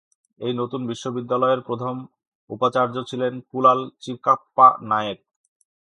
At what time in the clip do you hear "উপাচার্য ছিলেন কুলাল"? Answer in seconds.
2.49-3.79